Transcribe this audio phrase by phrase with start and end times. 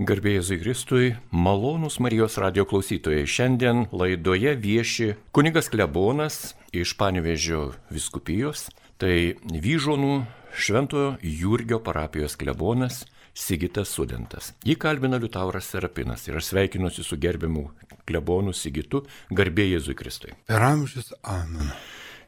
[0.00, 3.26] Garbėjai Zikristui, malonūs Marijos radio klausytojai.
[3.28, 10.14] Šiandien laidoje vieši kunigas Klebonas iš Panevežio viskupijos, tai Vyžonų
[10.56, 13.02] Šventojo Jurgio parapijos Klebonas
[13.36, 14.54] Sigitas Sudentas.
[14.64, 17.66] Jį kalbina Liutauras Serapinas ir aš sveikinuosi su gerbiamu
[18.08, 20.32] Klebonu Sigitu, garbėjai Zikristui.
[20.48, 21.74] Per amžius amen.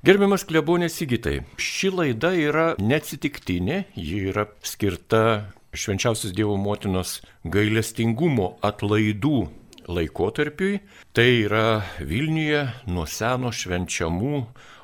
[0.05, 5.25] Gerbiamas klebonė Sigitai, ši laida yra neatsitiktinė, ji yra skirta
[5.73, 9.49] švenčiausios Dievo motinos gailestingumo atlaidų
[9.89, 10.81] laikotarpiui.
[11.17, 14.43] Tai yra Vilniuje nuo seno švenčiamų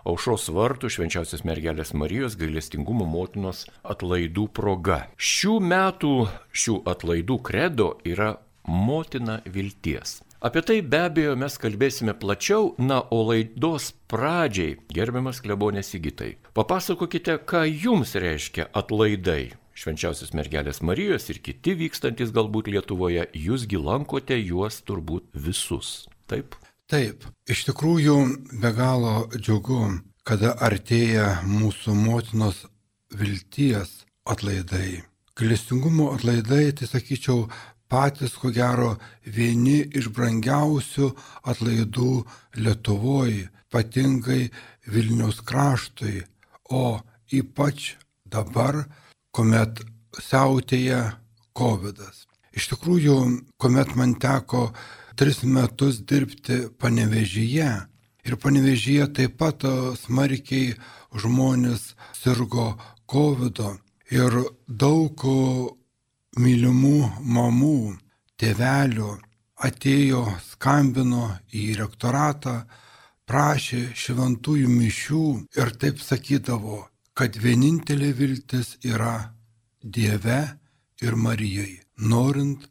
[0.08, 5.04] aušros vartų švenčiausios mergelės Marijos gailestingumo motinos atlaidų proga.
[5.16, 6.14] Šių metų
[6.56, 10.22] šių atlaidų kredo yra motina vilties.
[10.40, 17.40] Apie tai be abejo mes kalbėsime plačiau, na, o laidos pradžiai, gerbiamas klebonės įgytai, papasakokite,
[17.42, 24.80] ką jums reiškia atlaidai švenčiausios mergelės Marijos ir kiti vykstantis galbūt Lietuvoje, jūsgi lankote juos
[24.86, 26.08] turbūt visus.
[26.30, 26.56] Taip?
[26.88, 28.16] Taip, iš tikrųjų
[28.62, 29.82] be galo džiugu,
[30.24, 32.64] kada artėja mūsų motinos
[33.14, 35.02] vilties atlaidai.
[35.38, 37.46] Galestingumo atlaidai, tai sakyčiau,
[37.88, 41.12] patys ko gero vieni iš brangiausių
[41.52, 42.12] atlaidų
[42.58, 44.48] Lietuvoje, ypatingai
[44.88, 46.24] Vilnius kraštui,
[46.72, 48.86] o ypač dabar
[49.38, 49.84] kuomet
[50.18, 51.12] siautėja
[51.54, 51.98] COVID.
[52.02, 52.26] -as.
[52.58, 53.16] Iš tikrųjų,
[53.54, 54.72] kuomet man teko
[55.14, 57.68] tris metus dirbti panevežyje
[58.26, 59.62] ir panevežyje taip pat
[60.02, 60.74] smarkiai
[61.22, 62.66] žmonės sirgo
[63.06, 63.62] COVID
[64.10, 65.22] ir daug
[66.44, 67.78] mylimų mamų,
[68.42, 69.12] tėvelių
[69.68, 72.66] atėjo, skambino į rektoratą,
[73.30, 75.26] prašė šventųjų mišių
[75.62, 76.88] ir taip sakydavo,
[77.18, 79.32] kad vienintelė viltis yra
[79.82, 80.38] Dieve
[81.02, 82.68] ir Marijai, norint,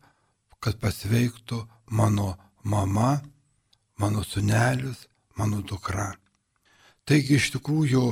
[0.63, 1.59] kad pasveiktų
[1.99, 2.29] mano
[2.63, 3.17] mama,
[3.99, 5.01] mano sunelis,
[5.35, 6.13] mano dukra.
[7.03, 8.05] Taigi iš tikrųjų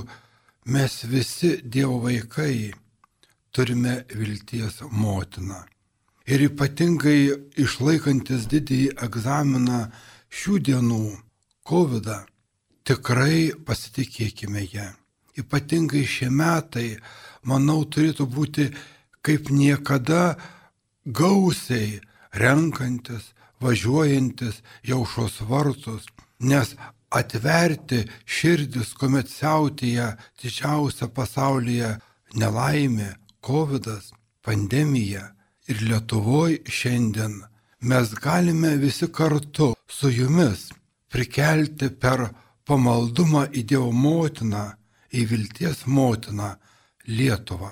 [0.76, 2.74] mes visi Dievo vaikai
[3.56, 5.62] turime vilties motiną.
[6.28, 7.32] Ir ypatingai
[7.64, 9.86] išlaikantis didįjį egzaminą
[10.28, 11.02] šių dienų
[11.64, 12.12] COVID,
[12.84, 14.92] tikrai pasitikėkime ją
[15.40, 16.98] ypatingai šie metai,
[17.44, 18.70] manau, turėtų būti
[19.26, 20.36] kaip niekada
[21.06, 22.02] gausiai
[22.34, 26.06] renkantis, važiuojantis jaušos vartus,
[26.40, 26.76] nes
[27.16, 31.96] atverti širdis, kuomet siautėja didžiausia pasaulyje
[32.36, 33.88] nelaimė, COVID,
[34.46, 35.30] pandemija
[35.70, 37.44] ir Lietuvoje šiandien
[37.90, 40.72] mes galime visi kartu su jumis
[41.14, 42.28] prikelti per
[42.66, 44.66] pamaldumą į Dievo motiną
[45.16, 46.56] į vilties motiną
[47.08, 47.72] Lietuvą,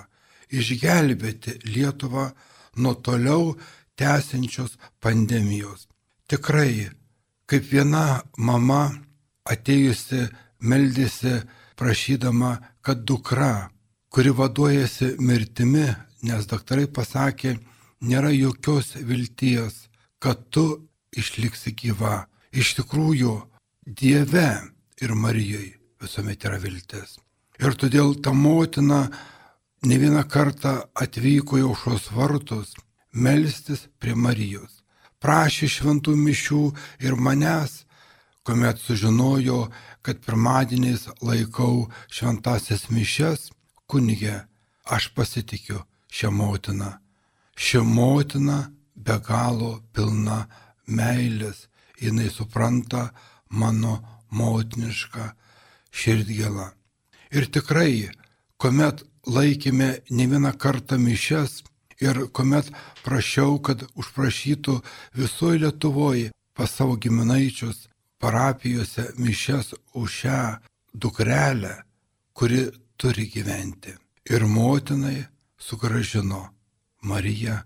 [0.53, 2.29] išgelbėti Lietuvą
[2.77, 3.53] nuo toliau
[3.99, 5.87] tęsiančios pandemijos.
[6.29, 6.89] Tikrai,
[7.49, 8.83] kaip viena mama
[9.49, 10.27] atėjusi
[10.63, 11.41] meldėsi
[11.79, 13.69] prašydama, kad dukra,
[14.13, 15.87] kuri vaduojasi mirtimi,
[16.23, 17.57] nes daktarai pasakė,
[18.01, 19.87] nėra jokios vilties,
[20.19, 20.87] kad tu
[21.17, 22.27] išliksi gyva.
[22.53, 23.33] Iš tikrųjų,
[23.83, 24.47] Dieve
[25.03, 27.17] ir Marijai visuomet yra viltis.
[27.63, 29.05] Ir todėl ta motina
[29.87, 32.73] ne vieną kartą atvyko į aušos vartus
[33.13, 34.81] melstis prie Marijos.
[35.23, 36.63] Prašė šventų mišių
[37.07, 37.85] ir manęs,
[38.43, 39.69] kuomet sužinojo,
[40.03, 43.47] kad pirmadieniais laikau šventasias mišes,
[43.87, 44.43] kunigė,
[44.83, 46.91] aš pasitikiu šią motiną.
[47.55, 48.59] Ši motina
[48.95, 50.43] be galo pilna
[50.87, 51.69] meilės,
[52.03, 53.13] jinai supranta
[53.47, 54.01] mano
[54.35, 55.31] motinišką
[55.95, 56.73] širdgėlą.
[57.33, 58.11] Ir tikrai,
[58.61, 61.63] kuomet laikėme ne vieną kartą mišes
[62.03, 62.69] ir kuomet
[63.05, 64.75] prašiau, kad užprašytų
[65.17, 67.87] visoje Lietuvoje pas savo giminaičius
[68.21, 70.41] parapijose mišes už šią
[70.93, 71.73] dukrelę,
[72.37, 73.97] kuri turi gyventi.
[74.29, 75.25] Ir motinai
[75.57, 76.53] sugražino
[77.01, 77.57] Mariją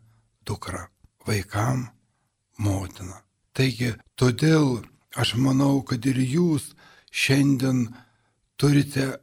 [0.47, 0.87] dukrą,
[1.27, 1.89] vaikam
[2.57, 3.19] motiną.
[3.53, 4.81] Taigi, todėl
[5.13, 6.71] aš manau, kad ir jūs
[7.11, 7.89] šiandien
[8.57, 9.17] turite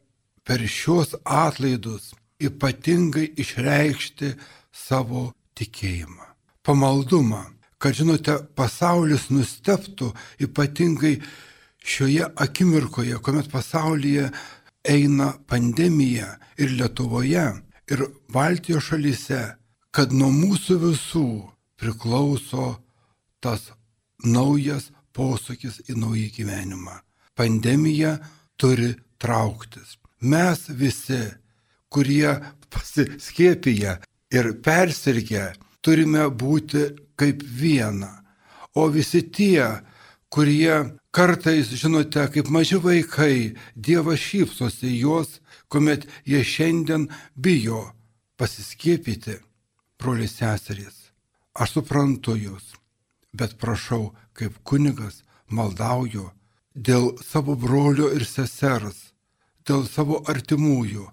[0.45, 2.13] per šios atlaidus
[2.45, 4.35] ypatingai išreikšti
[4.75, 6.27] savo tikėjimą,
[6.67, 7.45] pamaldumą,
[7.79, 10.11] kad žinote, pasaulis nusteptų
[10.45, 11.15] ypatingai
[11.85, 14.31] šioje akimirkoje, kuomet pasaulyje
[14.85, 17.47] eina pandemija ir Lietuvoje,
[17.93, 19.43] ir Baltijos šalyse,
[19.95, 21.29] kad nuo mūsų visų
[21.81, 22.75] priklauso
[23.45, 23.71] tas
[24.25, 26.97] naujas posūkis į naują gyvenimą.
[27.39, 28.17] Pandemija
[28.59, 31.21] turi trauktis mes visi,
[31.93, 32.33] kurie
[32.73, 33.99] pasiskėpyje
[34.35, 35.53] ir persirgę,
[35.85, 36.89] turime būti
[37.21, 38.25] kaip viena.
[38.75, 39.85] O visi tie,
[40.33, 45.39] kurie kartais, žinote, kaip maži vaikai, Dievas šypsosi juos,
[45.71, 47.07] kuomet jie šiandien
[47.37, 47.93] bijo
[48.37, 49.39] pasiskiepyti,
[50.01, 51.13] broliai seserys.
[51.55, 52.75] Aš suprantu jūs,
[53.31, 56.33] bet prašau, kaip kunigas, maldauju
[56.75, 59.14] dėl savo brolio ir sesers,
[59.69, 61.07] dėl savo artimųjų.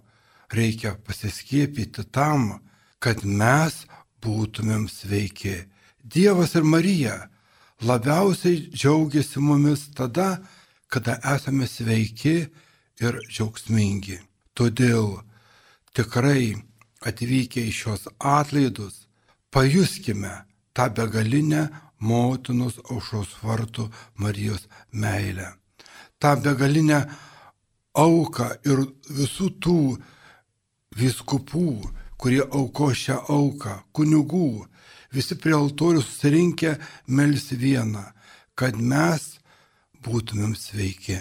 [0.52, 2.60] Reikia pasiskiepyti tam,
[3.00, 3.86] kad mes
[4.24, 5.56] būtumėm sveiki.
[6.04, 7.16] Dievas ir Marija
[7.82, 10.42] labiausiai džiaugiasi mumis tada,
[10.92, 12.36] kada esame sveiki
[13.02, 14.20] ir džiaugsmingi.
[14.54, 15.22] Todėl
[15.96, 16.58] tikrai
[17.08, 19.08] atvykę į šios atlaidus,
[19.50, 20.34] pajuskime
[20.76, 21.70] tą begalinę
[22.02, 23.88] motinos aušos vartų
[24.20, 25.56] Marijos meilę.
[26.22, 27.00] tą begalinę
[27.98, 29.82] auką ir visų tų
[30.98, 34.66] viskupų, kurie auko šią auką, kunigų,
[35.12, 36.76] visi prie altorių susirinkę
[37.08, 38.04] melsi vieną,
[38.56, 39.38] kad mes
[40.06, 41.20] būtumėm sveiki,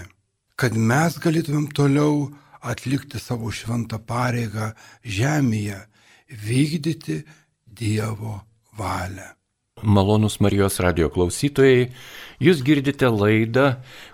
[0.56, 2.31] kad mes galėtumėm toliau
[2.61, 4.73] atlikti savo šventą pareigą
[5.05, 5.81] žemėje,
[6.31, 7.23] vykdyti
[7.81, 8.40] Dievo
[8.76, 9.39] valią.
[9.82, 11.91] Malonus Marijos radio klausytojai,
[12.43, 13.67] jūs girdite laidą,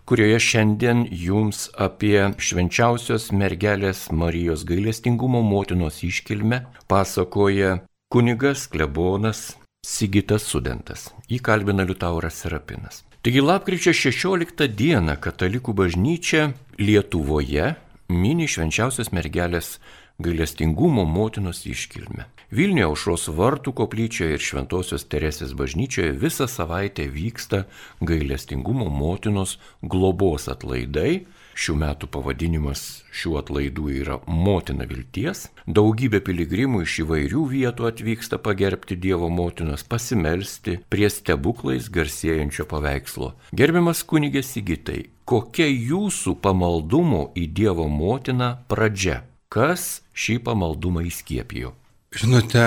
[0.06, 7.80] kurioje šiandien jums apie švenčiausios mergelės Marijos gailestingumo motinos iškilmę pasakoja
[8.12, 11.10] kunigas klebonas Sigitas Sudentas.
[11.30, 13.04] Įkalbina Liutauras Serapinas.
[13.22, 17.74] Taigi lapkričio 16 dieną Katalikų bažnyčia Lietuvoje
[18.08, 19.76] mini švenčiausios mergelės
[20.22, 22.26] gailestingumo motinos iškilmę.
[22.54, 27.64] Vilniuje aušros vartų koplyčioje ir Šventojios Teresės bažnyčioje visą savaitę vyksta
[28.06, 31.24] gailestingumo motinos globos atlaidai.
[31.58, 35.48] Šių metų pavadinimas šių atlaidų yra Motina vilties.
[35.66, 43.32] Daugybė piligrimų iš įvairių vietų atvyksta pagerbti Dievo motinos, pasimelsti prie stebuklais garsėjančio paveikslo.
[43.56, 49.24] Gerbiamas kunigė Sigitai, kokia jūsų pamaldumo į Dievo motiną pradžia?
[49.50, 51.74] Kas šį pamaldumą įskiepijo?
[52.16, 52.62] Žinote,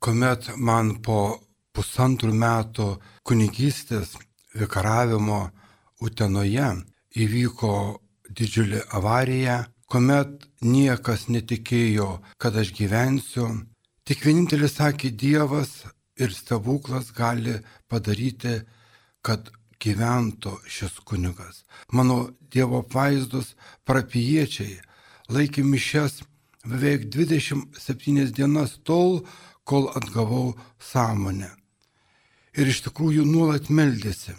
[0.00, 1.16] kuomet man po
[1.76, 2.86] pusantrų metų
[3.28, 4.14] kunigystės
[4.56, 5.40] vikaravimo
[6.00, 6.70] Utenoje
[7.24, 7.72] įvyko
[8.32, 9.58] didžiulė avarija,
[9.92, 12.08] kuomet niekas netikėjo,
[12.40, 13.50] kad aš gyvensiu,
[14.08, 15.82] tik vienintelis sakė Dievas
[16.16, 17.58] ir stebuklas gali
[17.92, 18.62] padaryti,
[19.20, 19.52] kad
[19.84, 21.66] gyventų šis kunigas.
[21.92, 23.52] Mano Dievo apvaizdus
[23.84, 24.80] parapiečiai
[25.28, 26.22] laikė mišes
[26.66, 29.22] beveik 27 dienas tol,
[29.64, 31.50] kol atgavau sąmonę.
[32.58, 34.34] Ir iš tikrųjų nuolat meldėsi.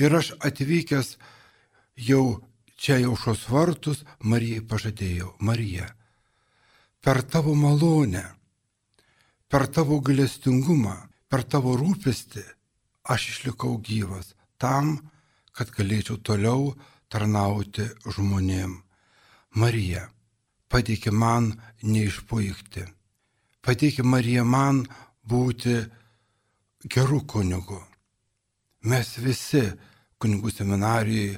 [0.00, 1.16] Ir aš atvykęs
[2.08, 2.40] jau
[2.82, 5.86] čia jau šios vartus Marijai pažadėjau, Marija,
[7.02, 8.24] per tavo malonę,
[9.46, 10.96] per tavo galestingumą,
[11.30, 12.42] per tavo rūpestį
[13.14, 14.96] aš išlikau gyvas tam,
[15.54, 16.72] kad galėčiau toliau
[17.12, 18.80] tarnauti žmonėm.
[19.54, 20.08] Marija,
[20.72, 21.52] padėki man
[21.84, 22.86] neišpuikti.
[23.62, 24.82] Padėki Marija man
[25.28, 25.76] būti
[26.90, 27.78] geru kunigu.
[28.88, 29.62] Mes visi
[30.18, 31.36] kunigų seminarijai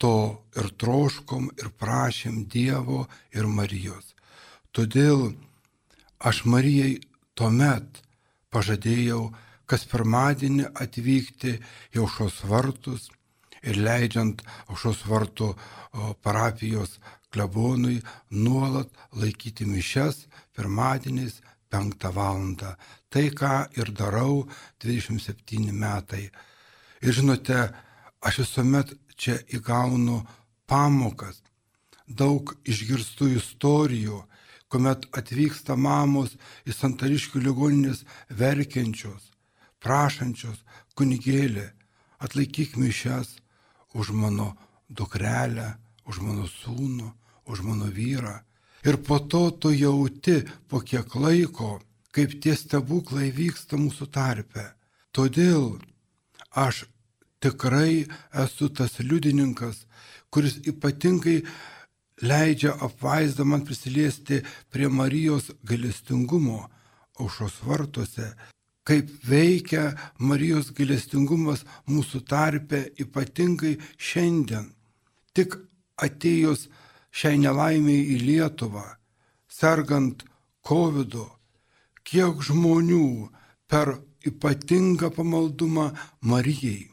[0.00, 0.14] to
[0.56, 3.04] ir troškom, ir prašėm Dievo
[3.36, 4.14] ir Marijos.
[4.72, 5.32] Todėl
[6.20, 7.00] aš Marijai
[7.36, 8.00] tuomet
[8.52, 9.32] pažadėjau,
[9.68, 11.56] kas pirmadienį atvykti
[11.96, 13.08] į aušos vartus
[13.66, 15.52] ir leidžiant aušos vartų
[16.22, 16.98] parapijos
[17.32, 21.40] klebonui nuolat laikyti mišes pirmadieniais
[21.70, 22.42] 5 val.
[23.10, 24.46] Tai, ką ir darau
[24.82, 26.30] 27 metai.
[27.02, 27.58] Ir žinote,
[28.20, 30.22] aš visuomet čia įgaunu
[30.68, 31.42] pamokas,
[32.06, 34.20] daug išgirstų istorijų,
[34.68, 36.34] kuomet atvyksta mamos
[36.66, 39.30] į santariškių ligoninės verkiančios,
[39.82, 40.62] prašančios
[40.98, 41.66] kunigėlį,
[42.18, 43.36] atlaikyk mišes
[43.94, 44.54] už mano
[44.88, 47.10] dukrelę, už mano sūnų,
[47.50, 48.40] už mano vyrą.
[48.86, 51.80] Ir po to tu jauti po kiek laiko,
[52.14, 54.72] kaip tie stebuklai vyksta mūsų tarpe.
[55.12, 55.78] Todėl
[56.54, 56.86] aš
[57.42, 58.06] tikrai
[58.44, 59.84] esu tas liudininkas,
[60.30, 61.42] kuris ypatingai
[62.22, 66.68] leidžia apvaizdą man prisiliesti prie Marijos galestingumo
[67.20, 68.30] aušos vartuose,
[68.86, 74.70] kaip veikia Marijos galestingumas mūsų tarpe ypatingai šiandien.
[75.36, 75.56] Tik
[75.96, 76.66] atėjus
[77.16, 78.84] šiai nelaimiai į Lietuvą,
[79.48, 80.24] sergant
[80.66, 81.16] COVID,
[82.06, 83.30] kiek žmonių
[83.70, 86.90] per ypatingą pamaldumą Marijai,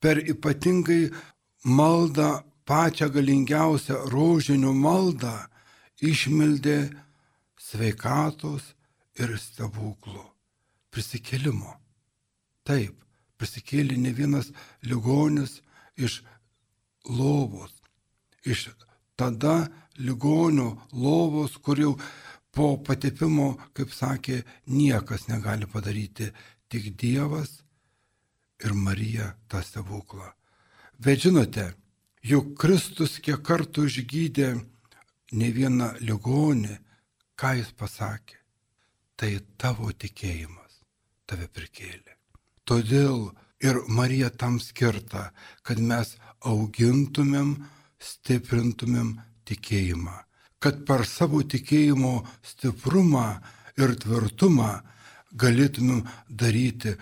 [0.00, 1.10] per ypatingai
[1.64, 5.34] maldą, pačią galingiausią rožinių maldą,
[6.02, 6.78] išmeldė
[7.58, 8.74] sveikatos
[9.20, 10.24] ir stebuklų.
[10.96, 11.74] prisikėlimo.
[12.64, 12.94] Taip,
[13.36, 14.46] prisikėlė ne vienas
[14.80, 15.58] ligonis
[16.00, 16.22] iš
[17.04, 17.75] lovos,
[18.46, 18.68] iš
[19.16, 19.66] tada
[19.98, 21.92] ligonio lovos, kur jau
[22.56, 26.30] po patepimo, kaip sakė, niekas negali padaryti,
[26.68, 27.60] tik Dievas
[28.64, 30.30] ir Marija tą stebuklą.
[30.98, 31.74] Bet žinote,
[32.24, 34.48] juk Kristus kiek kartų išgydė
[35.36, 36.78] ne vieną ligonį,
[37.36, 38.40] ką jis pasakė.
[39.16, 40.80] Tai tavo tikėjimas
[41.28, 42.16] tave prikėlė.
[42.68, 43.30] Todėl
[43.64, 45.30] ir Marija tam skirta,
[45.64, 47.54] kad mes augintumėm,
[48.06, 49.16] stiprintumėm
[49.48, 50.16] tikėjimą.
[50.62, 53.26] Kad per savo tikėjimo stiprumą
[53.78, 54.70] ir tvirtumą
[55.36, 56.96] galėtumėm daryti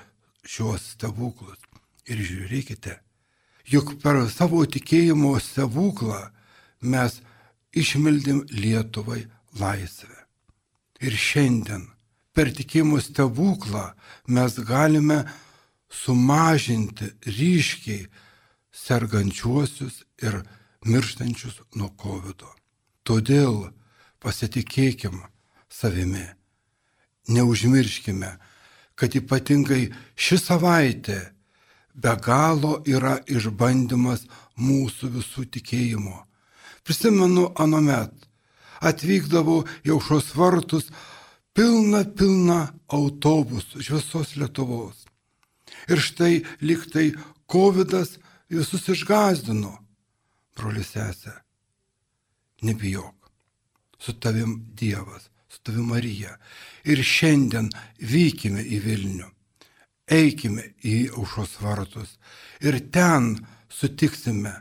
[0.45, 1.61] šios stebuklus.
[2.05, 2.99] Ir žiūrėkite,
[3.73, 6.21] juk per savo tikėjimo stebuklą
[6.85, 7.21] mes
[7.73, 9.23] išmeldėm Lietuvai
[9.57, 10.19] laisvę.
[11.01, 11.87] Ir šiandien
[12.37, 13.87] per tikėjimo stebuklą
[14.29, 15.23] mes galime
[15.89, 18.05] sumažinti ryškiai
[18.75, 20.43] sergančiuosius ir
[20.85, 22.43] mirštančius nuo COVID.
[22.43, 22.53] -o.
[23.05, 23.73] Todėl
[24.21, 25.21] pasitikėkim
[25.69, 26.27] savimi,
[27.29, 28.31] neužmirškime,
[28.95, 31.19] kad ypatingai ši savaitė
[31.95, 34.25] be galo yra išbandymas
[34.57, 36.17] mūsų visų tikėjimo.
[36.85, 38.13] Prisimenu anomet,
[38.81, 40.91] atvykdavo į aušos vartus
[41.57, 45.05] pilna, pilna autobusų iš visos Lietuvos.
[45.89, 47.13] Ir štai liktai
[47.51, 47.95] COVID
[48.51, 49.84] visus išgazdino.
[50.55, 51.35] Brolis sesė,
[52.63, 53.31] nebijok,
[53.99, 56.37] su tavim Dievas, su tavim Marija.
[56.85, 59.29] Ir šiandien vykime į Vilnių,
[60.11, 62.19] eikime į aušos vartus
[62.61, 63.35] ir ten
[63.69, 64.55] sutiksime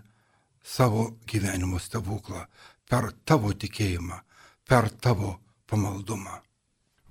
[0.63, 2.45] savo gyvenimo stebuklą
[2.89, 4.17] per tavo tikėjimą,
[4.67, 5.37] per tavo
[5.69, 6.39] pamaldumą.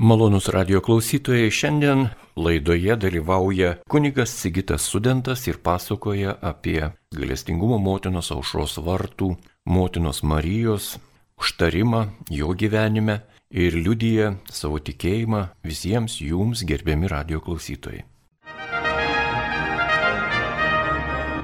[0.02, 8.78] Malonus radio klausytojai, šiandien laidoje dalyvauja kunigas Sigitas Studentas ir pasakoja apie galestingumo motinos aušros
[8.82, 10.96] vartų, motinos Marijos
[11.42, 18.04] užtarimą jo gyvenime ir liudyja savo tikėjimą visiems jums gerbiami radio klausytojai.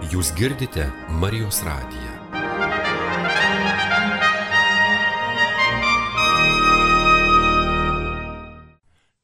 [0.09, 0.89] Jūs girdite
[1.21, 2.15] Marijos radiją.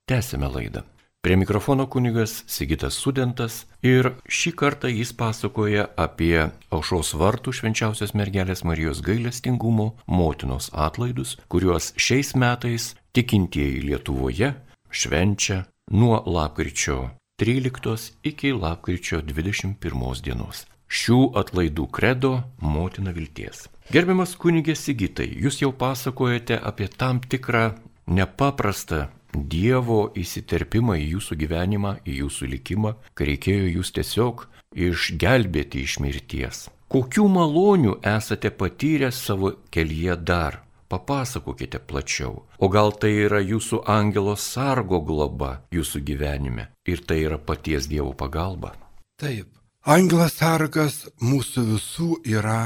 [0.05, 0.94] Tęsime laidą.
[1.25, 8.61] Prie mikrofono kunigas Sigitas Sudentas ir šį kartą jis pasakoja apie aušos vartų švenčiausios mergelės
[8.69, 14.53] Marijos gailestingumo motinos atlaidus, kuriuos šiais metais tikintieji Lietuvoje
[14.93, 15.63] švenčia
[15.97, 16.99] nuo lapkričio
[17.41, 20.67] 13 iki lapkričio 21 dienos.
[20.93, 23.71] Šių atlaidų kredo motina vilties.
[23.89, 27.71] Gerbiamas kunigė Sigitai, jūs jau pasakojate apie tam tikrą
[28.13, 35.99] nepaprastą Dievo įsiterpimą į jūsų gyvenimą, į jūsų likimą, kai reikėjo jūs tiesiog išgelbėti iš
[36.03, 36.69] mirties.
[36.95, 40.61] Kokių malonių esate patyrę savo kelyje dar?
[40.89, 42.45] Papasakokite plačiau.
[42.61, 48.13] O gal tai yra jūsų angelo sargo globa jūsų gyvenime ir tai yra paties Dievo
[48.15, 48.75] pagalba?
[49.19, 49.49] Taip.
[49.85, 52.61] Angelas sargas mūsų visų yra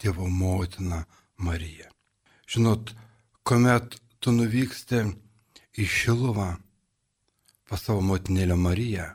[0.00, 1.04] Dievo motina
[1.38, 1.90] Marija.
[2.48, 2.94] Žinot,
[3.46, 5.04] kuomet tu nuvyksti
[5.76, 6.50] į Šiluvą
[7.66, 9.10] pas savo motinėlę Mariją,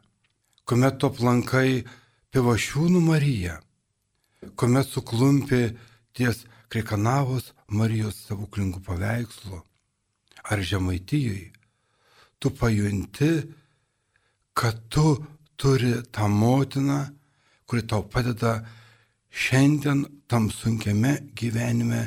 [0.68, 1.84] kuomet tu aplankai
[2.32, 3.58] pivašiūnų Mariją,
[4.60, 5.62] kuomet suklumpi
[6.16, 9.62] ties Krikanavos Marijos stebuklingų paveikslų
[10.52, 11.52] ar Žemaitijai,
[12.40, 13.32] tu pajunti,
[14.54, 15.20] kad tu
[15.56, 17.06] turi tą motiną,
[17.68, 18.62] kuri tau padeda
[19.32, 22.02] šiandien tam sunkiame gyvenime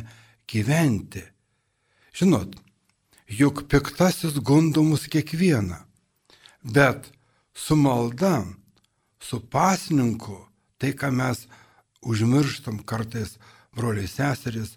[0.48, 1.22] gyventi.
[2.14, 2.56] Žinot,
[3.28, 5.78] juk piktasis gundo mus kiekvieną,
[6.62, 7.10] bet
[7.54, 8.44] su malda,
[9.20, 10.46] su pasninku,
[10.78, 11.46] tai ką mes
[12.04, 13.38] užmirštam kartais,
[13.74, 14.76] broliai seserys,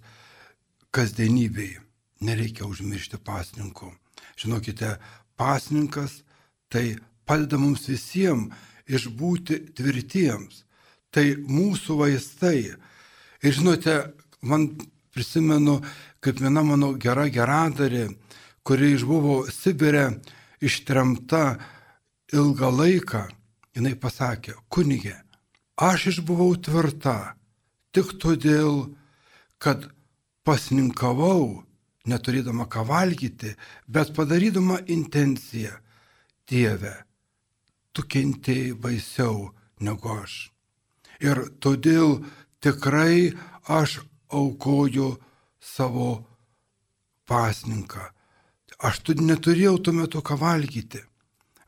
[0.95, 1.81] kasdienybėje,
[2.23, 3.91] nereikia užmiršti pasninkų.
[4.37, 4.95] Žinokite,
[5.37, 6.23] pasninkas
[6.71, 8.53] tai padeda mums visiems
[8.87, 10.63] išbūti tvirtiems.
[11.11, 12.75] Tai mūsų vaistai.
[13.43, 13.95] Ir žinote,
[14.41, 14.69] man
[15.15, 15.79] prisimenu,
[16.27, 18.09] kaip viena mano gera geradarė,
[18.67, 20.17] kuri išbuvo Sibirė
[20.59, 21.55] ištremta
[22.35, 23.21] ilgą laiką,
[23.71, 25.15] jinai pasakė, kunigė,
[25.79, 27.37] aš išbuvau tvirta
[27.95, 28.89] tik todėl,
[29.55, 29.85] kad
[30.43, 31.63] pasninkavau,
[32.11, 33.53] neturėdama ką valgyti,
[33.87, 35.71] bet padarydama intenciją,
[36.47, 36.91] Dieve,
[37.95, 39.47] tu kentėjai baisiau
[39.79, 40.35] negu aš.
[41.23, 42.21] Ir todėl
[42.63, 43.31] tikrai
[43.63, 45.09] aš aukoju
[45.75, 46.11] savo
[47.27, 48.05] pasninką,
[48.77, 51.01] Aš tu neturėjau tuo metu ką valgyti,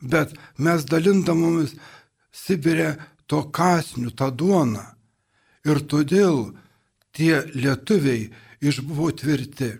[0.01, 1.73] bet mes dalindamomis
[2.29, 2.91] Sibirė
[3.25, 4.83] to kasnių, tą duoną.
[5.65, 6.51] Ir todėl
[7.17, 8.29] tie lietuviai
[8.61, 9.71] išbuvo tvirti.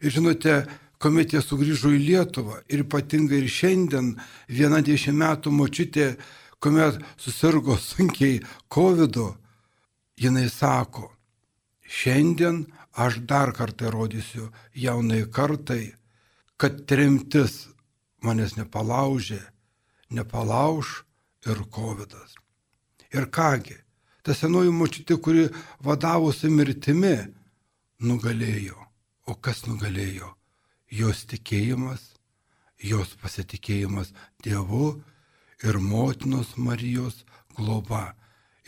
[0.00, 0.54] Ir žinote,
[1.02, 4.14] kuomet jie sugrįžo į Lietuvą ir ypatingai ir šiandien
[4.46, 6.14] viena dešimt metų močiutė,
[6.62, 8.38] kuomet susirgo sunkiai
[8.70, 9.18] COVID,
[10.22, 11.10] jinai sako,
[11.82, 12.62] šiandien
[12.92, 15.94] aš dar kartą rodysiu jaunai kartai,
[16.56, 17.68] kad tremtis
[18.22, 19.40] manęs nepalaužė,
[20.10, 21.04] nepalauž
[21.46, 22.14] ir COVID.
[23.16, 23.78] Ir kągi,
[24.22, 25.48] ta senoji močiutė, kuri
[25.82, 27.16] vadavosi mirtimi,
[28.00, 28.78] nugalėjo.
[29.26, 30.34] O kas nugalėjo?
[30.90, 32.02] Jos tikėjimas,
[32.82, 34.10] jos pasitikėjimas
[34.42, 35.00] Dievu
[35.62, 37.24] ir motinos Marijos
[37.56, 38.14] globa.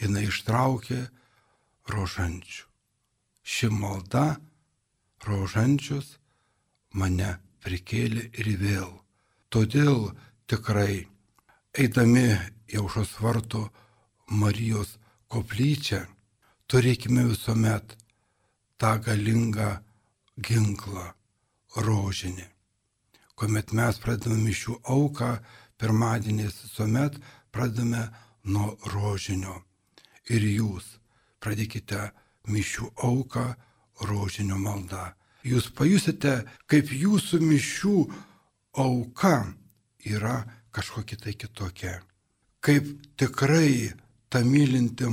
[0.02, 0.98] Jis ištraukė
[1.86, 2.71] rožančių.
[3.42, 4.36] Ši malda,
[5.26, 6.16] rožančius,
[6.94, 8.90] mane prikėlė ir vėl.
[9.52, 10.12] Todėl
[10.50, 11.06] tikrai,
[11.74, 12.28] eidami
[12.72, 13.66] jaušos varto
[14.30, 14.96] Marijos
[15.28, 16.04] koplyčią,
[16.70, 17.96] turėkime visuomet
[18.80, 19.70] tą galingą
[20.38, 21.10] ginklą
[21.76, 22.46] rožinį.
[23.36, 25.30] Kuomet mes pradedame mišių auką,
[25.80, 27.18] pirmadieniais visuomet
[27.52, 28.06] pradedame
[28.44, 29.62] nuo rožinio.
[30.30, 30.86] Ir jūs
[31.42, 32.12] pradėkite
[32.48, 33.44] mišių auką
[34.08, 35.12] rožinio maldą.
[35.42, 37.96] Jūs pajusite, kaip jūsų mišių
[38.78, 39.36] auka
[40.06, 42.00] yra kažkokia tai kitokia.
[42.62, 42.86] Kaip
[43.18, 43.92] tikrai
[44.30, 45.08] ta mylinti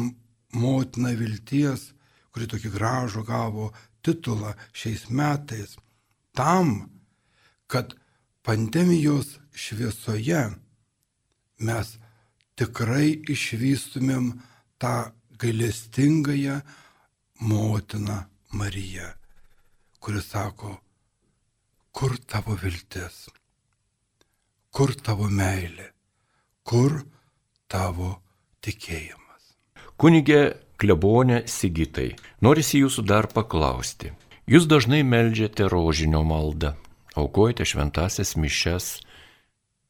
[0.53, 1.91] motina vilties,
[2.31, 3.71] kuri tokį gražų gavo
[4.05, 5.75] titulą šiais metais,
[6.38, 6.89] tam,
[7.67, 7.95] kad
[8.45, 10.45] pandemijos šviesoje
[11.59, 11.98] mes
[12.59, 14.31] tikrai išvystumėm
[14.79, 16.59] tą gailestingąją
[17.39, 19.08] motiną Mariją,
[20.00, 20.77] kuris sako,
[21.91, 23.27] kur tavo viltis,
[24.72, 25.91] kur tavo meilė,
[26.63, 27.01] kur
[27.67, 28.15] tavo
[28.65, 29.53] tikėjimas.
[30.00, 30.41] Kunigė
[30.79, 34.13] klebonė Sigitai, norisi jūsų dar paklausti.
[34.49, 36.73] Jūs dažnai melžiate rožinio maldą,
[37.19, 38.97] aukojate šventasias mišes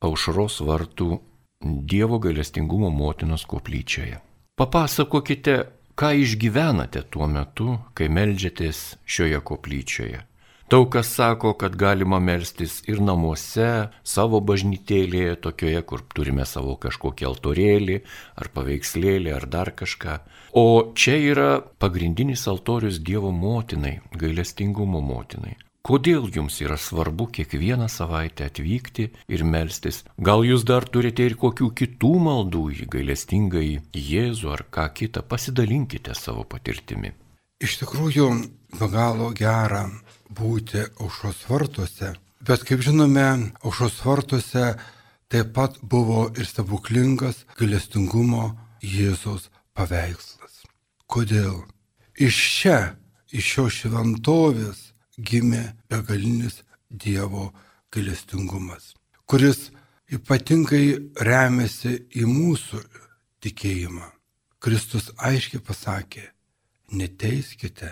[0.04, 1.20] aušros vartų
[1.60, 4.22] Dievo gailestingumo motinos koplyčioje.
[4.56, 5.56] Papasakokite,
[6.00, 10.22] ką išgyvenate tuo metu, kai melžiatės šioje koplyčioje.
[10.70, 17.28] Daug kas sako, kad galima melstis ir namuose, savo bažnytėlėje, tokioje, kur turime savo kažkokį
[17.32, 17.98] altorėlį,
[18.40, 20.20] ar paveikslėlį, ar dar kažką.
[20.54, 21.50] O čia yra
[21.82, 25.58] pagrindinis altorius Dievo motinai, gailestingumo motinai.
[25.80, 30.04] Kodėl jums yra svarbu kiekvieną savaitę atvykti ir melstis?
[30.20, 35.24] Gal jūs dar turite ir kokių kitų maldų į gailestingai Jėzų ar ką kitą?
[35.24, 37.14] Pasidalinkite savo patirtimi.
[37.64, 38.28] Iš tikrųjų,
[38.76, 39.86] be galo gera
[40.36, 42.14] būti aušos vartuose,
[42.44, 44.76] bet kaip žinome, aušos vartuose
[45.32, 48.52] taip pat buvo ir stebuklingas gailestingumo
[48.84, 50.64] Jėzaus paveikslas.
[51.08, 51.64] Kodėl?
[52.20, 52.80] Iš čia,
[53.32, 54.89] iš šios šventovės
[55.20, 57.52] gimė begalinis Dievo
[57.94, 58.96] gailestingumas,
[59.30, 59.70] kuris
[60.10, 62.82] ypatingai remiasi į mūsų
[63.46, 64.08] tikėjimą.
[64.60, 66.26] Kristus aiškiai pasakė,
[66.92, 67.92] neteiskite,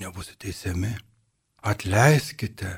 [0.00, 0.94] nebusite teisiami,
[1.60, 2.70] atleiskite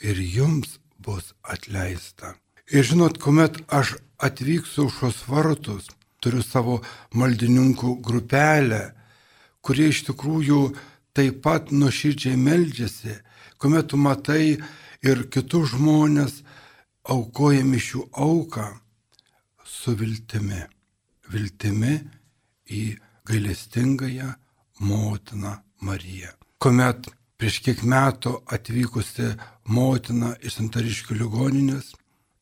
[0.00, 2.34] ir jums bus atleista.
[2.72, 5.86] Ir žinot, kuomet aš atvyksiu už šios vartus,
[6.20, 6.80] turiu savo
[7.14, 8.82] maldininkų grupelę,
[9.62, 10.62] kurie iš tikrųjų
[11.18, 13.16] taip pat nuoširdžiai meldžiasi,
[13.58, 14.58] kuomet tu matai
[15.02, 16.42] ir kitus žmonės
[17.10, 18.66] aukoja mišių auką
[19.66, 20.62] su viltimi.
[21.28, 21.94] Viltimi
[22.70, 22.82] į
[23.28, 24.32] gailestingąją
[24.80, 26.30] motiną Mariją.
[26.62, 29.32] Kuomet prieš kiek metų atvykusi
[29.74, 31.92] motina iš Santariškių ligoninės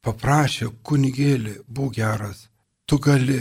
[0.07, 2.47] paprašė kunigėlį, būk geras,
[2.87, 3.41] tu gali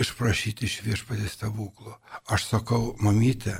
[0.00, 1.94] išprašyti iš viešpatės stebuklų.
[2.32, 3.54] Aš sakau, mamytė,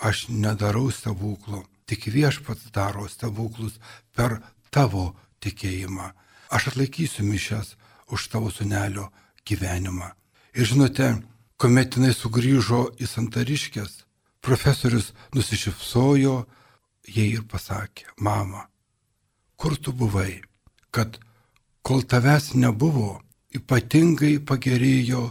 [0.00, 3.78] aš nedarau stebuklų, tik viešpats daro stebuklus
[4.16, 4.40] per
[4.72, 5.12] tavo
[5.44, 6.12] tikėjimą.
[6.50, 7.74] Aš atlaikysiu mišęs
[8.10, 9.10] už tavo sunelio
[9.46, 10.10] gyvenimą.
[10.56, 11.08] Ir žinote,
[11.60, 14.04] kuomet jinai sugrįžo į Santariškės,
[14.42, 16.36] profesorius nusišypsojo,
[17.06, 18.66] jai ir pasakė, mama,
[19.56, 20.40] kur tu buvai,
[20.90, 21.20] kad
[21.86, 23.20] kol tavęs nebuvo,
[23.54, 25.28] ypatingai pagerėjo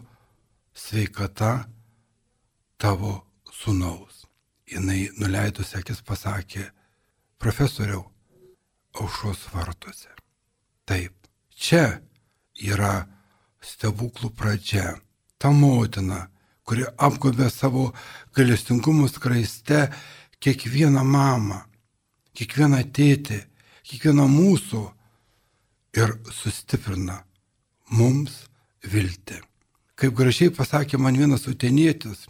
[0.75, 1.53] sveikata
[2.79, 3.19] tavo
[3.51, 4.09] sunaus
[4.69, 6.69] jinai nuleidus akis pasakė,
[7.39, 8.03] profesoriau,
[8.99, 10.12] aušos vartuose.
[10.89, 11.13] Taip,
[11.53, 12.01] čia
[12.60, 13.08] yra
[13.62, 14.97] stebuklų pradžia.
[15.39, 16.27] Ta motina,
[16.67, 17.89] kuri apgobė savo
[18.36, 19.88] galestingumo skraiste
[20.43, 21.62] kiekvieną mamą,
[22.36, 23.39] kiekvieną tėtį,
[23.88, 24.84] kiekvieną mūsų
[25.97, 27.23] ir sustiprina
[27.95, 28.43] mums
[28.84, 29.39] viltį.
[29.99, 32.27] Kaip gražiai pasakė man vienas utenietis,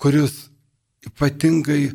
[0.00, 0.48] kuris
[1.06, 1.90] ypatingai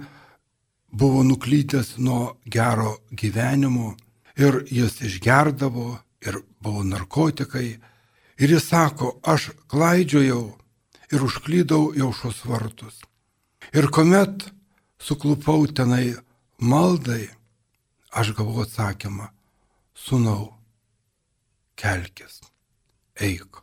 [0.92, 3.96] buvo nuklydęs nuo gero gyvenimo
[4.38, 7.80] ir jis išgerdavo ir buvo narkotikai.
[8.40, 10.44] Ir jis sako, aš klaidžiojau
[11.14, 13.00] ir užklydau į aušos vartus.
[13.76, 14.50] Ir kuomet
[15.00, 16.16] suklupau tenai
[16.60, 17.30] maldai,
[18.12, 19.30] aš gavau atsakymą,
[19.96, 20.56] sunau,
[21.80, 22.42] kelkis,
[23.20, 23.62] eik,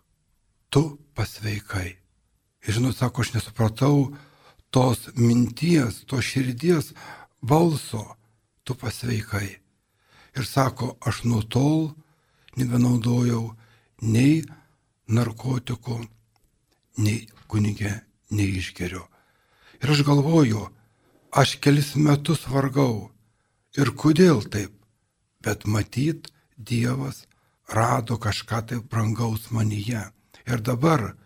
[0.70, 1.96] tu pasveikai.
[2.62, 4.12] Ir žinot, sako, aš nesupratau
[4.72, 6.92] tos minties, tos širdies
[7.40, 8.16] balso,
[8.64, 9.48] tu pasveikai.
[10.37, 11.92] Ir sako, aš nuo tol
[12.56, 13.44] nebenaudojau
[14.02, 14.42] nei
[15.12, 15.98] narkotikų,
[17.04, 17.92] nei kunigė
[18.32, 19.04] neišgeriu.
[19.82, 20.64] Ir aš galvoju,
[21.30, 23.11] aš kelis metus vargau.
[23.76, 24.72] Ir kodėl taip?
[25.42, 27.24] Bet matyt, Dievas
[27.66, 30.04] rado kažką tai brangaus manyje.
[30.46, 31.16] Ir dabar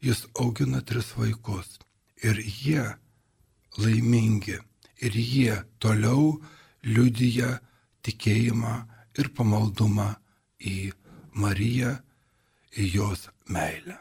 [0.00, 1.80] jis augina tris vaikus.
[2.24, 2.84] Ir jie
[3.78, 4.58] laimingi.
[5.04, 6.38] Ir jie toliau
[6.86, 7.58] liudyja
[8.04, 8.76] tikėjimą
[9.20, 10.14] ir pamaldumą
[10.64, 10.94] į
[11.34, 11.98] Mariją,
[12.78, 13.98] į jos meilę.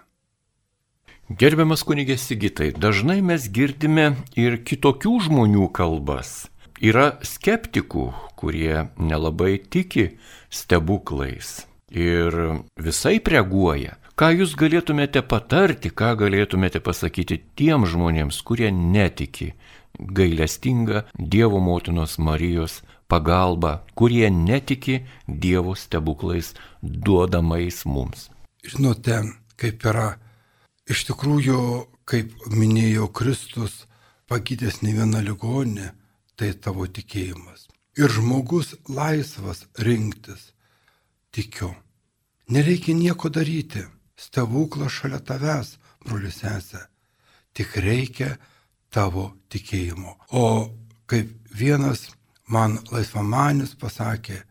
[1.34, 6.50] Gerbiamas kunigė Sigitai, dažnai mes girdime ir kitokių žmonių kalbas.
[6.84, 10.18] Yra skeptikų, kurie nelabai tiki
[10.52, 12.36] stebuklais ir
[12.76, 13.96] visai reaguoja.
[14.19, 19.54] Ką jūs galėtumėte patarti, ką galėtumėte pasakyti tiem žmonėms, kurie netiki
[19.97, 28.30] gailestinga Dievo motinos Marijos pagalba, kurie netiki Dievo stebuklais duodamais mums?
[28.63, 29.23] Žinote,
[29.58, 30.13] kaip yra
[30.84, 31.58] Iš tikrųjų,
[32.04, 33.86] kaip minėjo Kristus,
[34.28, 35.91] pagydęs ne vieną ligonį,
[36.36, 37.69] tai tavo tikėjimas.
[37.95, 40.52] Ir žmogus laisvas rinktis.
[41.32, 41.71] Tikiu.
[42.52, 43.86] Nereikia nieko daryti.
[44.19, 46.86] Stebuklas šalia tavęs, brolius sesė.
[47.54, 48.36] Tik reikia
[48.93, 50.17] tavo tikėjimo.
[50.32, 50.69] O
[51.10, 52.10] kaip vienas
[52.47, 54.43] man laisvamanis pasakė,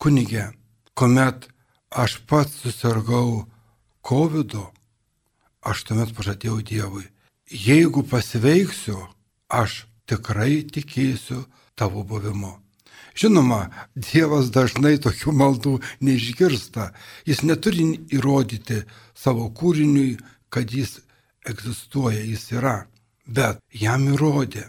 [0.00, 0.50] kunigė,
[0.94, 1.48] kuomet
[1.90, 3.46] aš pats susirgau
[4.06, 4.56] COVID,
[5.66, 7.04] aš tuomet pažadėjau Dievui,
[7.50, 8.96] jeigu pasveiksiu,
[9.48, 11.44] aš tikrai tikėsiu
[11.76, 12.56] tavo buvimu.
[13.18, 16.90] Žinoma, Dievas dažnai tokių maldų neišgirsta.
[17.26, 20.18] Jis neturi įrodyti savo kūriniui,
[20.50, 21.00] kad jis
[21.48, 22.76] egzistuoja, jis yra.
[23.26, 24.68] Bet jam įrodė.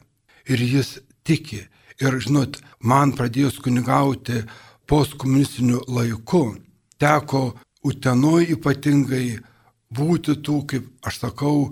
[0.49, 1.67] Ir jis tiki.
[2.01, 4.41] Ir žinot, man pradėjus kunigauti
[4.89, 6.58] postkomunistiniu laiku,
[6.97, 7.51] teko
[7.82, 9.39] Utenoj ypatingai
[9.89, 11.71] būti tų, kaip aš sakau,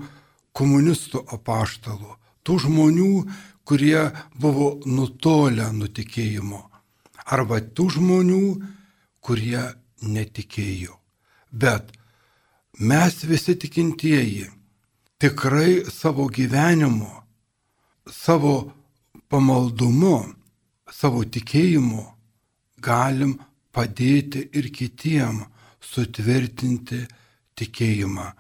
[0.58, 3.14] komunistų apaštalų, tų žmonių,
[3.70, 6.64] kurie buvo nutolę nutikėjimo,
[7.30, 8.46] arba tų žmonių,
[9.22, 9.62] kurie
[10.02, 10.96] netikėjo.
[11.54, 11.92] Bet
[12.82, 14.48] mes visi tikintieji
[15.22, 17.12] tikrai savo gyvenimu,
[18.10, 18.56] savo
[19.30, 20.18] pamaldumu,
[20.90, 22.08] savo tikėjimu
[22.82, 23.38] galim
[23.76, 25.44] padėti ir kitiem
[25.92, 27.04] sutvirtinti
[27.60, 28.32] tikėjimą.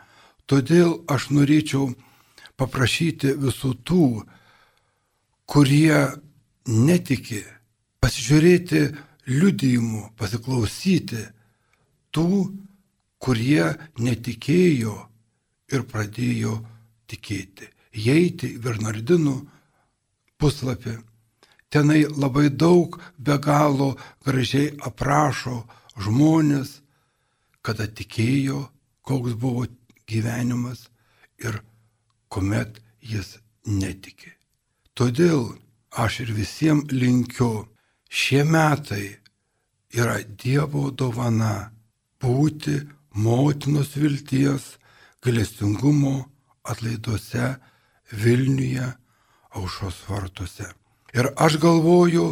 [0.50, 1.92] Todėl aš norėčiau
[2.58, 4.06] paprašyti visų tų,
[5.50, 5.98] kurie
[6.70, 7.42] netiki,
[8.04, 8.82] pasižiūrėti
[9.30, 11.24] liudijimų, pasiklausyti
[12.14, 12.30] tų,
[13.20, 13.66] kurie
[13.98, 14.96] netikėjo
[15.74, 16.60] ir pradėjo
[17.10, 17.70] tikėti.
[17.98, 19.36] Įeiti į Bernardinų
[20.40, 21.00] puslapį.
[21.74, 25.64] Tenai labai daug be galo gražiai aprašo
[25.98, 26.80] žmonės,
[27.62, 28.64] kada tikėjo
[29.06, 29.66] koks buvo
[30.10, 30.88] gyvenimas
[31.42, 31.62] ir
[32.30, 34.39] kuomet jis netiki.
[35.00, 35.54] Todėl
[35.96, 37.70] aš ir visiems linkiu,
[38.12, 39.06] šie metai
[39.96, 41.72] yra Dievo dovana
[42.20, 42.82] būti
[43.16, 44.76] motinos vilties,
[45.24, 46.18] galestingumo
[46.68, 47.56] atlaiduose
[48.12, 48.90] Vilniuje,
[49.56, 50.68] aušos vartuose.
[51.16, 52.26] Ir aš galvoju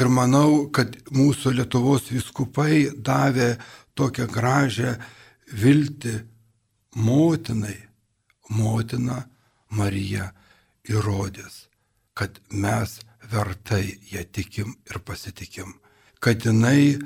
[0.00, 3.58] ir manau, kad mūsų Lietuvos viskupai davė
[3.98, 4.94] tokią gražią
[5.52, 6.14] viltį
[7.04, 7.76] motinai,
[8.48, 9.24] motina
[9.74, 10.30] Marija
[10.88, 11.66] įrodės,
[12.14, 13.00] kad mes
[13.32, 15.74] vertai ją tikim ir pasitikim,
[16.20, 16.98] kad jinai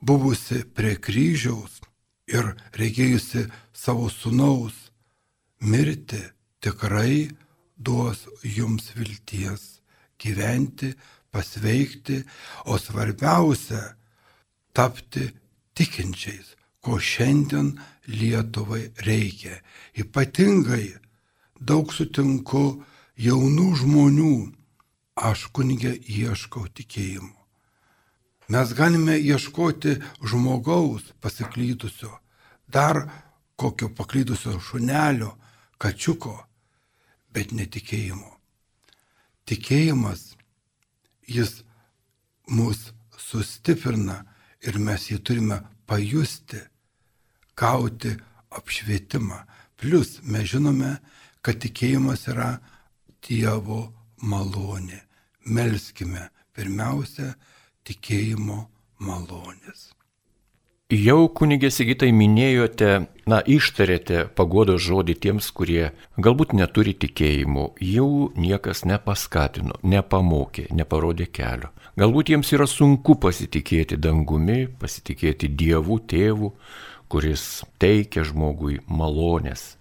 [0.00, 1.80] buvusi prie kryžiaus
[2.28, 4.76] ir reikėjusi savo sunaus
[5.60, 6.20] mirti,
[6.60, 7.28] tikrai
[7.76, 9.80] duos jums vilties
[10.18, 10.92] gyventi,
[11.30, 12.22] pasveikti,
[12.66, 13.94] o svarbiausia-
[14.76, 15.28] tapti
[15.74, 19.60] tikinčiais, ko šiandien Lietuvai reikia.
[19.94, 20.96] Ypatingai
[21.60, 22.82] daug sutinku
[23.18, 24.34] jaunų žmonių,
[25.18, 27.34] aš kunigė ieškau tikėjimo.
[28.48, 32.14] Mes galime ieškoti žmogaus pasiklydusio,
[32.66, 33.02] dar
[33.60, 35.34] kokio paklydusio šunelio,
[35.82, 36.38] kačiuko,
[37.34, 38.30] bet netikėjimo.
[39.48, 40.36] Tikėjimas,
[41.28, 41.62] jis
[42.48, 44.22] mus sustiprina
[44.64, 46.62] ir mes jį turime pajusti,
[47.58, 48.14] gauti
[48.54, 49.42] apšvietimą.
[49.76, 50.96] Plus mes žinome,
[51.42, 52.58] kad tikėjimas yra
[53.24, 55.02] Dievo malonė.
[55.48, 57.32] Melskime pirmiausia
[57.88, 58.66] tikėjimo
[59.00, 59.88] malonės.
[60.88, 62.92] Jau kunigė Sigitai minėjote,
[63.28, 71.68] na, ištarėte pagodos žodį tiems, kurie galbūt neturi tikėjimų, jau niekas nepaskatino, nepamokė, neparodė kelio.
[72.00, 76.54] Galbūt jiems yra sunku pasitikėti dangumi, pasitikėti Dievu, tėvu,
[77.12, 79.74] kuris teikia žmogui malonės.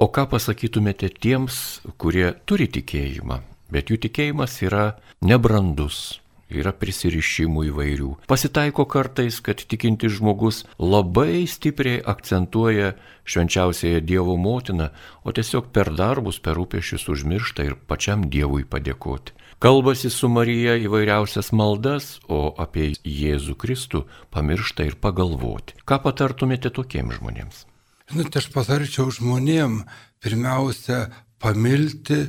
[0.00, 4.84] O ką pasakytumėte tiems, kurie turi tikėjimą, bet jų tikėjimas yra
[5.20, 8.08] nebrandus, yra prisirišimų įvairių.
[8.30, 12.94] Pasitaiko kartais, kad tikintis žmogus labai stipriai akcentuoja
[13.28, 14.88] švenčiausiąją Dievo motiną,
[15.20, 19.36] o tiesiog per darbus, per rūpešius užmiršta ir pačiam Dievui padėkoti.
[19.60, 25.76] Kalbasi su Marija įvairiausias maldas, o apie Jėzų Kristų pamiršta ir pagalvoti.
[25.84, 27.66] Ką patartumėte tokiems žmonėms?
[28.10, 29.84] Žinote, aš patarčiau žmonėm
[30.22, 31.06] pirmiausia
[31.38, 32.24] pamilti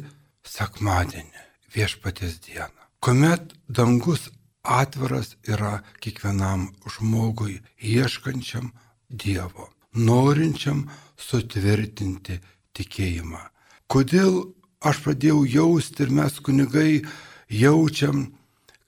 [0.46, 4.30] sekmadienį, viešpatės dieną kuomet dangus
[4.64, 8.72] atviras yra kiekvienam žmogui ieškančiam
[9.10, 10.86] Dievo, norinčiam
[11.20, 12.38] sutvirtinti
[12.78, 13.42] tikėjimą.
[13.92, 14.38] Kodėl
[14.88, 17.02] aš pradėjau jausti ir mes kunigai
[17.50, 18.30] jaučiam,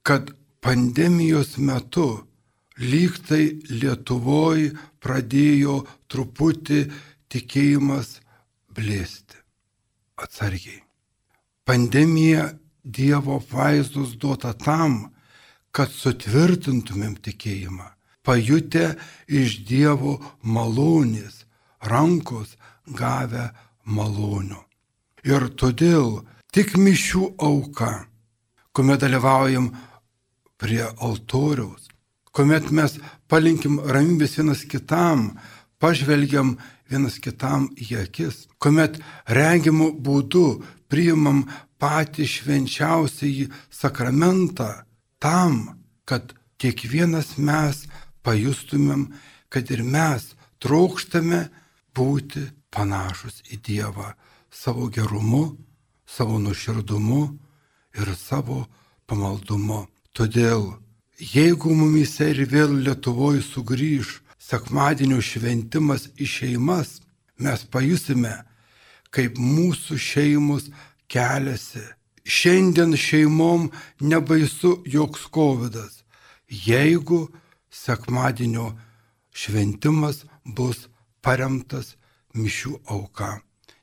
[0.08, 0.32] kad
[0.64, 2.24] pandemijos metu
[2.84, 6.84] lyg tai Lietuvoje pradėjo truputį
[7.32, 8.20] tikėjimas
[8.74, 9.40] blėsti.
[10.24, 10.84] Atsargiai.
[11.66, 12.52] Pandemija
[12.84, 15.14] Dievo vaizdus duota tam,
[15.72, 17.86] kad sutvirtintumėm tikėjimą,
[18.28, 18.98] pajutę
[19.32, 21.46] iš Dievo malonės,
[21.80, 23.48] rankos gavę
[23.88, 24.60] malonių.
[25.24, 26.20] Ir todėl
[26.52, 27.94] tik mišių auka,
[28.76, 29.72] kuomet dalyvaujam
[30.60, 31.88] prie altoriaus,
[32.34, 32.98] kuomet mes
[33.30, 35.34] palinkim ramybės vienas kitam,
[35.82, 36.56] pažvelgiam
[36.90, 40.48] vienas kitam į akis, kuomet regimų būdu
[40.92, 41.46] priimam
[41.82, 44.70] patį švenčiausiąjį sakramentą
[45.24, 47.86] tam, kad kiekvienas mes
[48.24, 49.10] pajustumėm,
[49.52, 51.48] kad ir mes trokštame
[51.96, 54.14] būti panašus į Dievą
[54.54, 55.58] savo gerumu,
[56.06, 57.24] savo nuširdumu
[58.00, 58.64] ir savo
[59.10, 59.86] pamaldumu.
[60.14, 60.76] Todėl,
[61.20, 67.00] jeigu mumise ir vėl Lietuvoje sugrįž sekmadienio šventimas į šeimas,
[67.38, 68.34] mes pajusime,
[69.14, 70.70] kaip mūsų šeimos
[71.08, 71.84] keliasi.
[72.24, 73.68] Šiandien šeimom
[74.00, 75.76] nebaisu joks COVID,
[76.48, 77.28] jeigu
[77.70, 78.72] sekmadienio
[79.34, 80.88] šventimas bus
[81.22, 81.96] paremtas
[82.34, 83.42] mišių auka.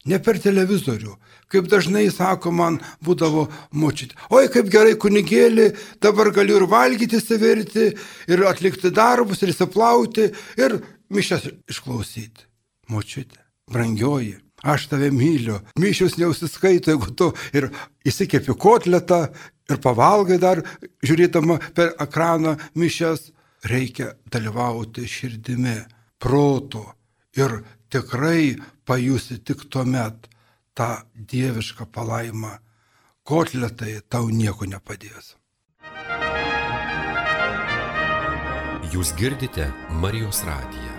[0.08, 1.12] Ne per televizorių,
[1.52, 3.44] kaip dažnai sako man būdavo
[3.76, 4.16] močyti.
[4.32, 5.66] Oi, kaip gerai kunigėlį,
[6.00, 7.90] dabar galiu ir valgyti, severti,
[8.30, 10.78] ir atlikti darbus, ir įsiplauti, ir
[11.12, 12.46] mišęs išklausyti.
[12.88, 13.36] Močyti,
[13.68, 15.58] brangioji, aš tave myliu.
[15.76, 17.68] Myšius neusiskaito, jeigu tu ir
[18.08, 19.26] įsikepi kotletą
[19.68, 20.62] ir pavalgai dar,
[21.04, 23.28] žiūrėdama per ekraną mišęs,
[23.68, 25.76] reikia dalyvauti širdimi,
[26.16, 26.86] protu
[27.36, 27.60] ir
[27.92, 28.56] tikrai
[28.90, 30.26] pajusi tik tuo met
[30.74, 32.56] tą dievišką palaimą.
[33.22, 35.36] Kotletai tau nieko nepadės.
[38.90, 39.68] Jūs girdite
[40.02, 40.96] Marijos radiją.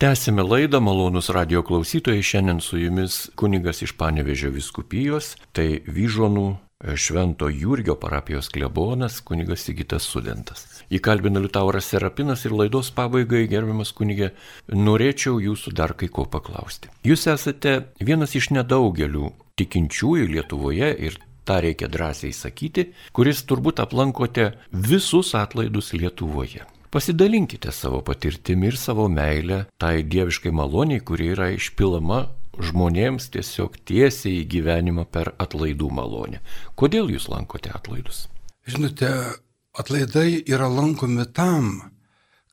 [0.00, 6.63] Tęsime laidą, malonus radio klausytojai, šiandien su jumis kunigas iš Panevežio viskupijos, tai Vyžonų
[6.94, 10.66] Švento Jurgio parapijos klebonas kunigas Sigitas Sudentas.
[10.92, 14.34] Įkalbina Liutauras Serapinas ir laidos pabaigai, gerbiamas kunigė,
[14.68, 16.92] norėčiau jūsų dar kai ko paklausti.
[17.08, 21.18] Jūs esate vienas iš nedaugelių tikinčiųjų Lietuvoje ir
[21.48, 26.68] tą reikia drąsiai sakyti, kuris turbūt aplankote visus atlaidus Lietuvoje.
[26.94, 32.26] Pasidalinkite savo patirtimi ir savo meilę tai dieviškai maloniai, kuri yra išpilama
[32.62, 36.40] žmonėms tiesiog tiesiai į gyvenimą per atlaidų malonę.
[36.78, 38.26] Kodėl jūs lankote atlaidus?
[38.66, 39.10] Žinote,
[39.76, 41.92] atlaidai yra lankomi tam,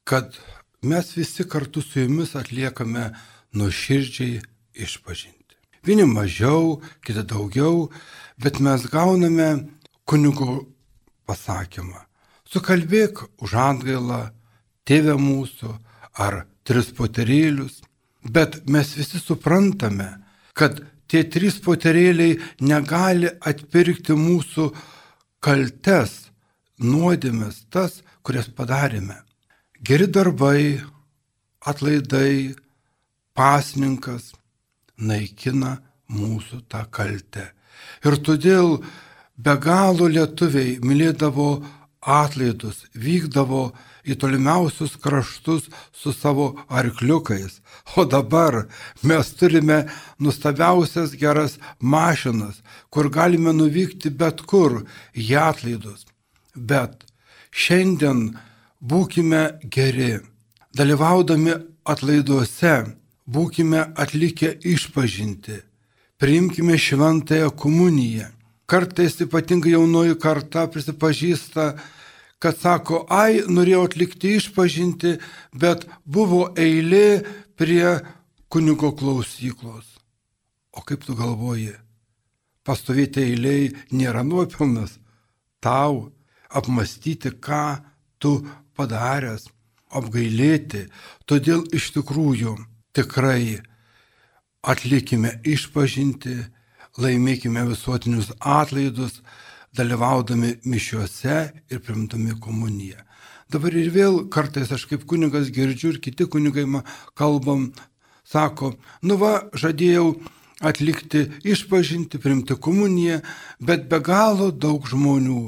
[0.03, 0.37] kad
[0.81, 3.11] mes visi kartu su jumis atliekame
[3.55, 4.41] nuoširdžiai
[4.73, 5.59] išpažinti.
[5.85, 7.89] Vieni mažiau, kiti daugiau,
[8.41, 9.49] bet mes gauname
[10.05, 10.65] kunigo
[11.25, 12.05] pasakymą
[12.51, 14.21] sukalbėk už atgailą,
[14.87, 15.71] tėvę mūsų
[16.19, 17.79] ar tris poterėlius,
[18.23, 20.09] bet mes visi suprantame,
[20.53, 20.81] kad
[21.11, 24.69] tie trys poterėliai negali atpirkti mūsų
[25.43, 26.31] kaltes
[26.81, 29.17] nuodėmės, tas, kurias padarėme.
[29.81, 30.81] Geri darbai,
[31.65, 32.53] atlaidai,
[33.37, 34.31] pasninkas
[34.97, 35.79] naikina
[36.11, 37.47] mūsų tą kaltę.
[38.05, 38.81] Ir todėl
[39.37, 41.63] be galo lietuviai mylėdavo
[42.01, 43.71] atlaidus, vykdavo
[44.05, 47.61] į tolimiausius kraštus su savo arkliukais.
[47.95, 48.67] O dabar
[49.03, 49.85] mes turime
[50.19, 54.83] nustabiausias geras mašinas, kur galime nuvykti bet kur
[55.13, 56.05] į atlaidus.
[56.55, 57.05] Bet
[57.51, 58.31] šiandien
[58.81, 60.19] būkime geri,
[60.75, 61.53] dalyvaudami
[61.85, 62.75] atlaiduose,
[63.27, 65.61] būkime atlikę išpažinti,
[66.17, 68.29] priimkime šventąją komuniją.
[68.71, 71.73] Kartais ypatingai jaunoji karta prisipažįsta,
[72.41, 75.17] kad sako, ai, norėjau atlikti išpažinti,
[75.53, 77.21] bet buvo eilė
[77.59, 77.99] prie
[78.51, 79.85] kunigo klausyklos.
[80.73, 81.75] O kaip tu galvoji,
[82.65, 84.97] pastovėti eiliai nėra nuopilnas
[85.61, 86.09] tau
[86.49, 87.81] apmastyti, ką
[88.21, 88.39] tu
[88.77, 89.47] padaręs,
[89.91, 90.87] apgailėti.
[91.29, 92.55] Todėl iš tikrųjų
[92.95, 93.61] tikrai
[94.61, 96.37] atlikime išpažinti,
[97.01, 99.21] laimėkime visuotinius atlaidus,
[99.77, 101.37] dalyvaudami mišiuose
[101.71, 102.99] ir primdami komuniją.
[103.51, 106.65] Dabar ir vėl kartais aš kaip kunigas girdžiu ir kiti kunigai
[107.19, 107.71] kalbam,
[108.23, 110.13] sako, nu va, žadėjau
[110.61, 113.19] atlikti išpažinti, primti komuniją,
[113.59, 115.41] bet be galo daug žmonių.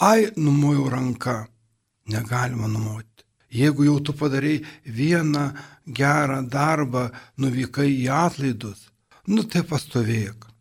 [0.00, 1.36] Ai, numojau ranką.
[2.12, 3.26] Negalima numoti.
[3.52, 5.50] Jeigu jau tu padarai vieną
[5.86, 8.88] gerą darbą, nuvykai į atlaidus,
[9.28, 10.51] nu tai pastovėk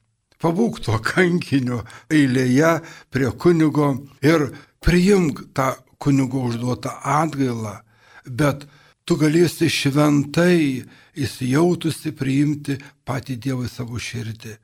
[0.42, 2.74] pabūk tuo kankiniu eilėje
[3.14, 3.94] prie kunigo
[4.26, 4.50] ir
[4.82, 7.78] priimk tą kunigo užduotą atgailą,
[8.26, 8.66] bet
[9.06, 14.56] tu galėsi šventai įsijautusi priimti patį Dievą į savo širdį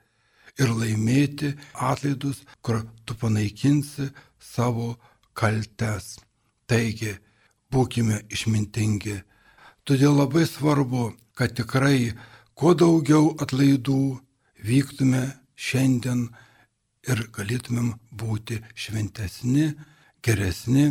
[0.58, 4.10] ir laimėti atlaidus, kur tu panaikinsi
[4.42, 4.96] savo
[5.38, 6.18] kaltes.
[6.68, 7.14] Taigi,
[7.72, 9.22] būkime išmintingi.
[9.88, 12.14] Todėl labai svarbu, kad tikrai
[12.58, 14.18] kuo daugiau atlaidų
[14.68, 15.24] vyktume
[15.58, 16.28] šiandien
[17.10, 19.72] ir galėtumėm būti šventesni,
[20.24, 20.88] geresni.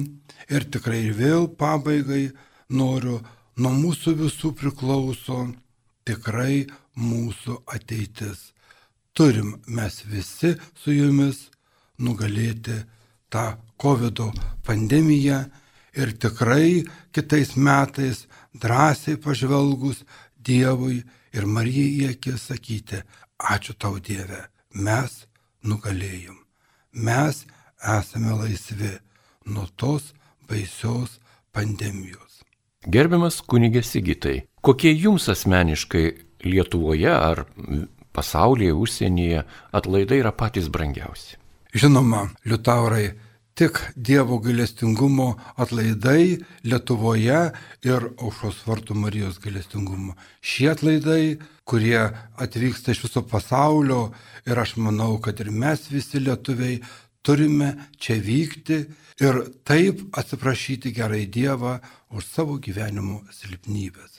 [0.50, 2.30] Ir tikrai ir vėl pabaigai
[2.68, 3.20] noriu,
[3.56, 5.46] nuo mūsų visų priklauso
[6.06, 8.50] tikrai mūsų ateitis.
[9.16, 11.46] Turim mes visi su jumis
[11.98, 12.82] nugalėti
[13.32, 13.46] tą
[13.80, 14.20] COVID
[14.66, 15.38] pandemiją
[15.96, 20.04] ir tikrai kitais metais drąsiai pažvelgus
[20.46, 21.00] Dievui
[21.34, 23.00] ir Marijai į akis sakyti,
[23.50, 24.44] ačiū tau Dieve
[24.76, 25.24] mes
[25.64, 26.36] nugalėjom.
[26.92, 27.44] Mes
[27.80, 28.92] esame laisvi
[29.46, 30.12] nuo tos
[30.48, 31.18] baisios
[31.52, 32.42] pandemijos.
[32.86, 36.06] Gerbiamas kunigė Sigitai, kokie jums asmeniškai
[36.46, 37.46] Lietuvoje ar
[38.14, 39.42] pasaulyje, užsienyje
[39.74, 41.36] atlaidai yra patys brangiausi?
[41.76, 43.10] Žinoma, Liutaurai,
[43.56, 46.36] tik Dievo gailestingumo atlaidai
[46.68, 47.40] Lietuvoje
[47.88, 50.12] ir aušos vartų Marijos gailestingumo.
[50.44, 52.02] Šie atlaidai, kurie
[52.36, 54.10] atvyksta iš viso pasaulio
[54.46, 56.82] ir aš manau, kad ir mes visi lietuviai
[57.24, 58.82] turime čia vykti
[59.24, 61.78] ir taip atsiprašyti gerai Dievą
[62.12, 64.15] už savo gyvenimo silpnybės.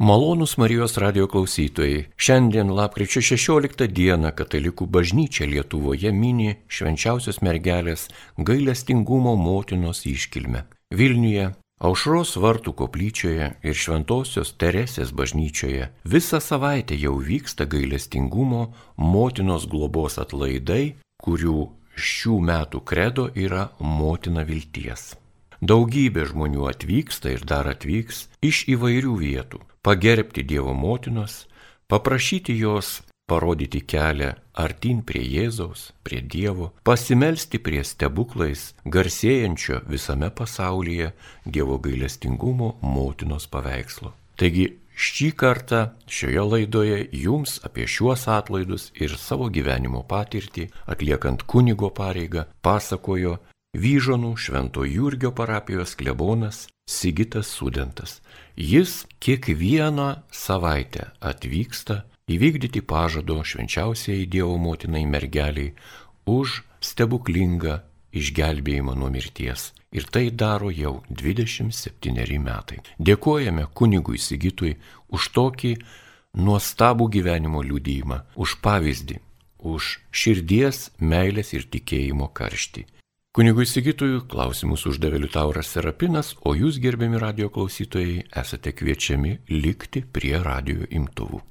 [0.00, 8.04] Malonus Marijos radio klausytojai, šiandien lapkričio 16 dieną Katalikų bažnyčia Lietuvoje mini švenčiausios mergelės
[8.38, 10.62] gailestingumo motinos iškilmę.
[10.94, 11.48] Vilniuje,
[11.82, 20.94] Aušros vartų koplyčioje ir Šventojios Teresės bažnyčioje visą savaitę jau vyksta gailestingumo motinos globos atlaidai,
[21.18, 25.16] kurių šių metų kredo yra motina vilties.
[25.58, 31.46] Daugybė žmonių atvyksta ir dar atvyks iš įvairių vietų pagerbti Dievo motinos,
[31.88, 41.12] paprašyti jos parodyti kelią artin prie Jėzaus, prie Dievo, pasimelsti prie stebuklais garsėjančio visame pasaulyje
[41.44, 44.14] Dievo gailestingumo motinos paveikslo.
[44.40, 44.66] Taigi
[44.98, 52.48] šį kartą šioje laidoje jums apie šiuos atlaidus ir savo gyvenimo patirtį, atliekant kunigo pareigą,
[52.62, 53.38] pasakojo
[53.76, 58.22] Vyžonų Švento Jurgio parapijos klebonas Sigitas Sudentas.
[58.58, 65.76] Jis kiekvieną savaitę atvyksta įvykdyti pažado švenčiausiai Dievo motinai mergeliai
[66.26, 67.76] už stebuklingą
[68.10, 69.70] išgelbėjimą nuo mirties.
[69.94, 72.82] Ir tai daro jau 27 metai.
[72.98, 74.74] Dėkojame kunigui Sigitui
[75.14, 75.72] už tokį
[76.34, 79.20] nuostabų gyvenimo liūdėjimą, už pavyzdį,
[79.70, 82.88] už širdies, meilės ir tikėjimo karštį.
[83.36, 90.34] Kunigui Sigitui klausimus uždavė Liutauras Serapinas, o jūs, gerbiami radio klausytojai, esate kviečiami likti prie
[90.42, 91.42] radio imtuvų.